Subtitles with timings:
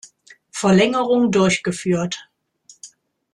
[0.51, 2.27] Verlängerung durchgeführt.